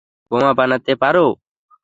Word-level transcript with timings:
বোমা 0.31 0.51
বানাতে 0.59 0.93
পারো? 1.01 1.25